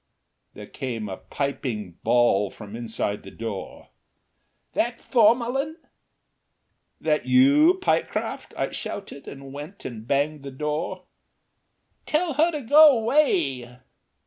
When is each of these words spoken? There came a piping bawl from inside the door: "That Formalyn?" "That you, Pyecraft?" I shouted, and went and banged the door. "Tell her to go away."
There 0.55 0.65
came 0.65 1.07
a 1.07 1.17
piping 1.17 1.99
bawl 2.01 2.49
from 2.49 2.75
inside 2.75 3.21
the 3.21 3.29
door: 3.29 3.89
"That 4.73 4.99
Formalyn?" 4.99 5.75
"That 6.99 7.27
you, 7.27 7.75
Pyecraft?" 7.75 8.55
I 8.57 8.71
shouted, 8.71 9.27
and 9.27 9.53
went 9.53 9.85
and 9.85 10.07
banged 10.07 10.41
the 10.41 10.49
door. 10.49 11.03
"Tell 12.07 12.33
her 12.33 12.49
to 12.49 12.61
go 12.63 12.97
away." 12.97 13.77